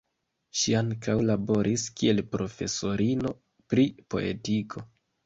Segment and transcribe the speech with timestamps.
[0.59, 3.35] Ŝi ankaŭ laboris kiel profesorino
[3.75, 4.85] pri poetiko.